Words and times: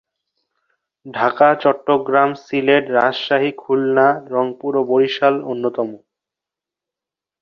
ঢাকা, 1.05 1.49
চট্টগ্রাম, 1.55 2.29
সিলেট, 2.45 2.85
রাজশাহী, 2.89 3.51
খুলনা, 3.57 4.07
রংপুর 4.31 4.73
ও 4.75 4.81
বরিশাল 4.83 5.35
অন্যতম। 5.43 5.89